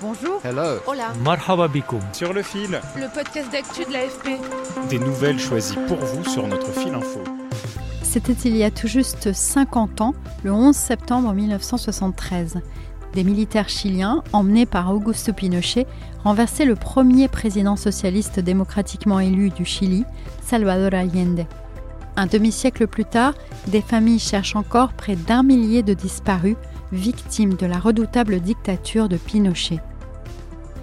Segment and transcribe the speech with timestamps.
[0.00, 0.40] Bonjour.
[0.44, 0.78] Hello.
[0.86, 1.12] Hola.
[1.24, 2.00] Marhaba bikoum.
[2.12, 4.38] Sur le fil, Le podcast d'actu de l'AFP.
[4.88, 7.20] des nouvelles choisies pour vous sur notre fil info.
[8.02, 12.60] C'était il y a tout juste 50 ans, le 11 septembre 1973.
[13.14, 15.86] Des militaires chiliens, emmenés par Augusto Pinochet,
[16.24, 20.04] renversaient le premier président socialiste démocratiquement élu du Chili,
[20.44, 21.46] Salvador Allende.
[22.16, 23.34] Un demi-siècle plus tard,
[23.68, 26.56] des familles cherchent encore près d'un millier de disparus,
[26.92, 29.80] victimes de la redoutable dictature de Pinochet.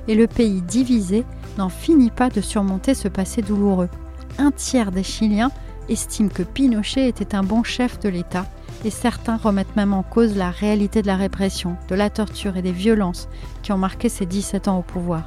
[0.08, 1.26] Et le pays divisé
[1.58, 3.90] n'en finit pas de surmonter ce passé douloureux.
[4.38, 5.52] Un tiers des Chiliens
[5.90, 8.46] estiment que Pinochet était un bon chef de l'État
[8.84, 12.62] et certains remettent même en cause la réalité de la répression, de la torture et
[12.62, 13.28] des violences
[13.64, 15.26] qui ont marqué ses 17 ans au pouvoir.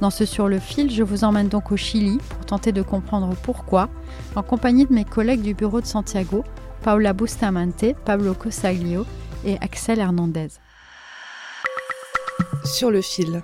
[0.00, 3.34] Dans ce Sur le fil, je vous emmène donc au Chili pour tenter de comprendre
[3.42, 3.88] pourquoi,
[4.34, 6.44] en compagnie de mes collègues du bureau de Santiago,
[6.82, 9.06] Paula Bustamante, Pablo Cosaglio
[9.44, 10.48] et Axel Hernandez.
[12.64, 13.42] Sur le fil.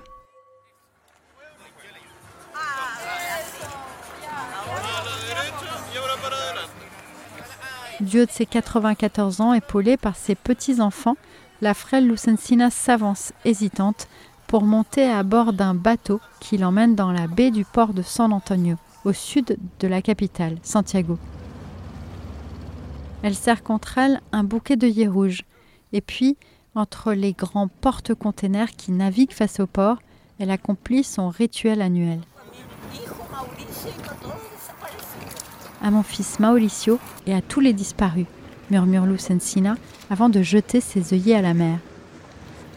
[8.01, 11.15] Haut de ses 94 ans, épaulée par ses petits-enfants,
[11.61, 14.07] la frêle Lucensina s'avance, hésitante,
[14.47, 18.33] pour monter à bord d'un bateau qui l'emmène dans la baie du port de San
[18.33, 21.17] Antonio, au sud de la capitale, Santiago.
[23.23, 25.43] Elle serre contre elle un bouquet d'œillets rouges,
[25.93, 26.37] et puis,
[26.75, 29.97] entre les grands porte-containers qui naviguent face au port,
[30.39, 32.21] elle accomplit son rituel annuel.
[35.81, 38.27] à mon fils Mauricio et à tous les disparus,
[38.69, 39.75] murmure Lucensina
[40.09, 41.79] avant de jeter ses œillets à la mer.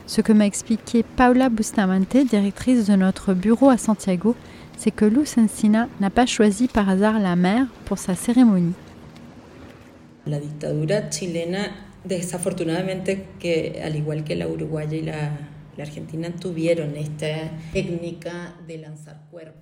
[0.06, 4.34] Ce que m'a expliqué Paula Bustamante, directrice de notre bureau à Santiago,
[4.76, 8.74] c'est que Lucensina n'a pas choisi par hasard la mer pour sa cérémonie.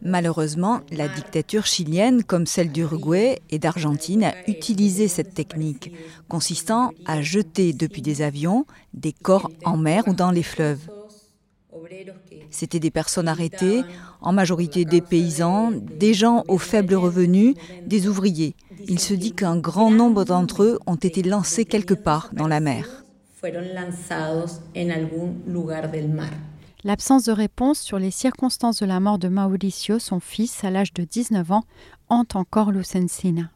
[0.03, 5.93] Malheureusement, la dictature chilienne, comme celle d'Uruguay et d'Argentine, a utilisé cette technique,
[6.29, 10.89] consistant à jeter depuis des avions des corps en mer ou dans les fleuves.
[12.51, 13.83] C'étaient des personnes arrêtées,
[14.21, 17.55] en majorité des paysans, des gens aux faibles revenus,
[17.87, 18.55] des ouvriers.
[18.87, 22.61] Il se dit qu'un grand nombre d'entre eux ont été lancés quelque part dans la
[22.61, 23.05] mer.
[23.41, 26.31] Fueron lanzados en algún lugar del mar.
[26.85, 30.93] L'absence de réponse sur les circonstances de la mort de Mauricio, son fils, à l'âge
[30.93, 31.65] de 19 ans,
[32.09, 33.51] hante encore Lucensina.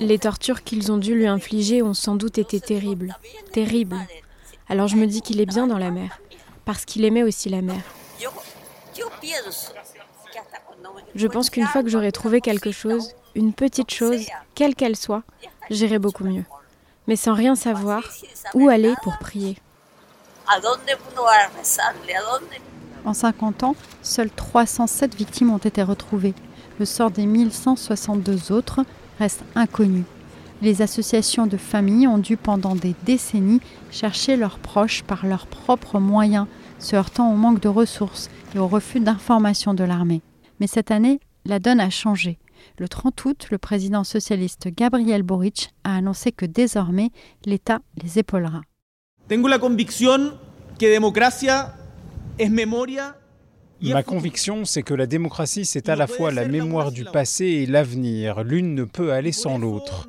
[0.00, 3.16] Les tortures qu'ils ont dû lui infliger ont sans doute été terribles.
[3.52, 3.98] Terribles.
[4.68, 6.20] Alors je me dis qu'il est bien dans la mer.
[6.64, 7.80] Parce qu'il aimait aussi la mer.
[11.14, 15.22] Je pense qu'une fois que j'aurai trouvé quelque chose, une petite chose, quelle qu'elle soit,
[15.70, 16.44] j'irai beaucoup mieux.
[17.06, 18.02] Mais sans rien savoir,
[18.54, 19.56] où aller pour prier
[23.04, 26.34] En 50 ans, seules 307 victimes ont été retrouvées.
[26.78, 28.80] Le sort des 1162 autres
[29.18, 30.04] reste inconnu.
[30.60, 33.60] Les associations de familles ont dû pendant des décennies
[33.90, 36.46] chercher leurs proches par leurs propres moyens,
[36.80, 40.20] se heurtant au manque de ressources et au refus d'informations de l'armée.
[40.58, 42.38] Mais cette année, la donne a changé.
[42.78, 47.10] Le 30 août, le président socialiste Gabriel Boric a annoncé que désormais,
[47.44, 48.62] l'État les épaulera.
[49.30, 50.38] La convicción
[50.78, 51.74] que democracia
[52.38, 53.16] es memoria
[53.80, 57.66] Ma conviction, c'est que la démocratie, c'est à la fois la mémoire du passé et
[57.66, 58.42] l'avenir.
[58.42, 60.08] L'une ne peut aller sans l'autre.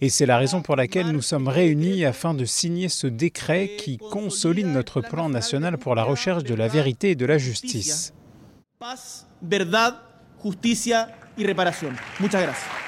[0.00, 3.98] Et c'est la raison pour laquelle nous sommes réunis afin de signer ce décret qui
[3.98, 8.12] consolide notre plan national pour la recherche de la vérité et de la justice.
[8.78, 9.94] Paz, verdad,
[10.42, 11.94] justicia y reparación.
[12.18, 12.81] Muchas gracias.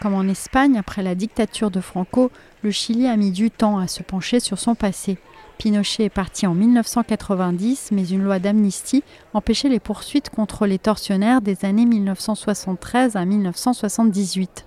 [0.00, 2.30] Comme en Espagne, après la dictature de Franco,
[2.62, 5.18] le Chili a mis du temps à se pencher sur son passé.
[5.58, 9.04] Pinochet est parti en 1990, mais une loi d'amnistie
[9.34, 14.64] empêchait les poursuites contre les tortionnaires des années 1973 à 1978.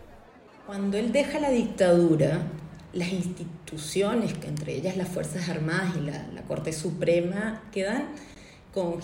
[0.67, 2.37] Cuando él deja la dictadura,
[2.93, 8.03] las instituciones, entre ellas las Fuerzas Armadas y la, la Corte Suprema, quedan
[8.71, 8.99] con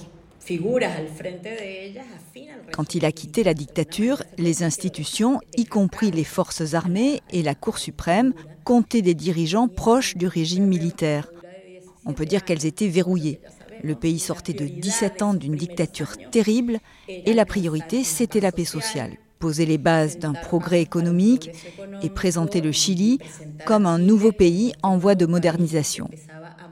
[2.73, 7.55] Quand il a quitté la dictature, les institutions, y compris les forces armées et la
[7.55, 8.33] Cour suprême,
[8.63, 11.31] comptaient des dirigeants proches du régime militaire.
[12.05, 13.41] On peut dire qu'elles étaient verrouillées.
[13.83, 18.65] Le pays sortait de 17 ans d'une dictature terrible et la priorité, c'était la paix
[18.65, 19.17] sociale.
[19.39, 21.49] Poser les bases d'un progrès économique
[22.03, 23.19] et présenter le Chili
[23.65, 26.09] comme un nouveau pays en voie de modernisation.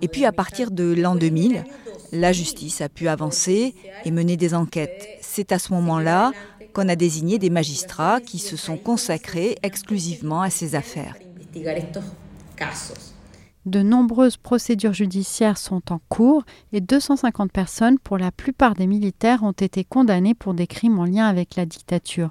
[0.01, 1.63] Et puis à partir de l'an 2000,
[2.11, 3.75] la justice a pu avancer
[4.05, 5.07] et mener des enquêtes.
[5.21, 6.31] C'est à ce moment-là
[6.73, 11.15] qu'on a désigné des magistrats qui se sont consacrés exclusivement à ces affaires.
[13.65, 19.43] De nombreuses procédures judiciaires sont en cours et 250 personnes, pour la plupart des militaires,
[19.43, 22.29] ont été condamnées pour des crimes en lien avec la dictature.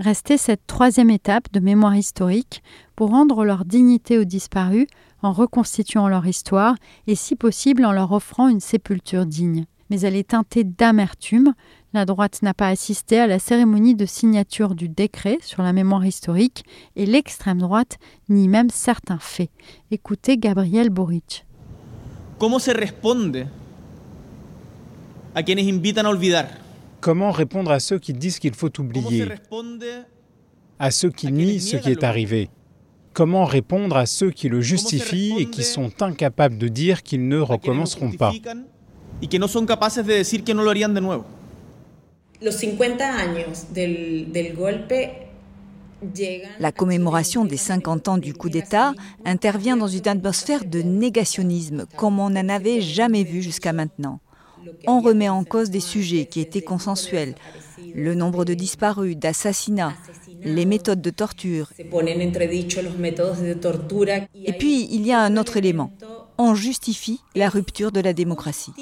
[0.00, 2.64] Restait cette troisième étape de mémoire historique
[2.96, 4.88] pour rendre leur dignité aux disparus
[5.22, 6.74] en reconstituant leur histoire
[7.06, 9.66] et si possible en leur offrant une sépulture digne.
[9.90, 11.54] Mais elle est teintée d'amertume.
[11.92, 16.04] La droite n'a pas assisté à la cérémonie de signature du décret sur la mémoire
[16.06, 16.64] historique
[16.96, 17.98] et l'extrême droite
[18.28, 19.50] nie même certains faits.
[19.90, 21.44] Écoutez Gabriel Boric.
[22.38, 23.46] Comment se responde
[25.34, 26.46] a quienes invitan a olvidar?
[27.00, 29.26] Comment répondre à ceux qui disent qu'il faut oublier?
[30.78, 32.50] À ceux qui nient ce qui est arrivé?
[33.12, 37.38] Comment répondre à ceux qui le justifient et qui sont incapables de dire qu'ils ne
[37.38, 38.32] recommenceront pas.
[46.58, 48.92] la commémoration des 50 ans du coup d'État
[49.24, 54.20] intervient dans une atmosphère de négationnisme comme on n'en avait jamais vu jusqu'à maintenant.
[54.86, 57.34] On remet en cause des sujets qui étaient consensuels,
[57.94, 59.94] le nombre de disparus, d'assassinats,
[60.44, 61.70] les méthodes de torture.
[61.78, 61.84] Et
[64.52, 65.92] puis, il y a un autre élément.
[66.38, 68.72] On justifie la rupture de la démocratie.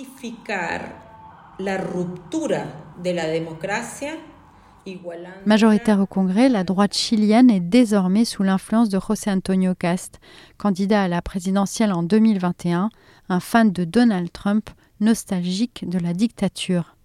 [5.46, 10.20] Majoritaire au Congrès, la droite chilienne est désormais sous l'influence de José Antonio Cast,
[10.56, 12.88] candidat à la présidentielle en 2021,
[13.28, 14.70] un fan de Donald Trump,
[15.00, 16.96] nostalgique de la dictature.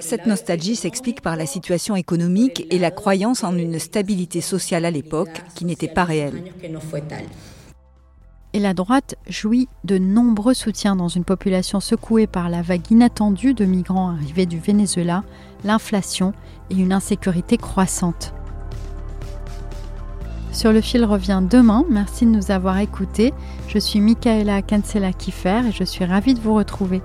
[0.00, 4.90] Cette nostalgie s'explique par la situation économique et la croyance en une stabilité sociale à
[4.90, 6.42] l'époque qui n'était pas réelle.
[8.54, 13.54] Et la droite jouit de nombreux soutiens dans une population secouée par la vague inattendue
[13.54, 15.24] de migrants arrivés du Venezuela,
[15.64, 16.34] l'inflation
[16.70, 18.34] et une insécurité croissante.
[20.52, 21.84] Sur le fil revient demain.
[21.88, 23.32] Merci de nous avoir écoutés.
[23.68, 27.00] Je suis Michaela Cancela Kiffer et je suis ravie de vous retrouver.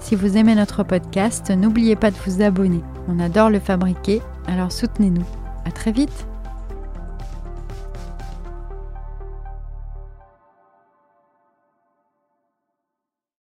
[0.00, 2.80] Si vous aimez notre podcast, n'oubliez pas de vous abonner.
[3.08, 5.26] On adore le fabriquer, alors soutenez-nous.
[5.64, 6.26] À très vite!